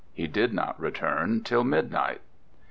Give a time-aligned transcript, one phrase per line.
[0.15, 2.21] He did not return till midnight.